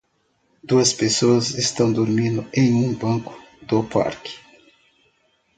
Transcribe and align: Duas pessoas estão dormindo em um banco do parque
Duas 0.63 0.93
pessoas 0.93 1.51
estão 1.53 1.93
dormindo 1.93 2.49
em 2.55 2.73
um 2.73 2.91
banco 2.91 3.39
do 3.61 3.83
parque 3.83 4.33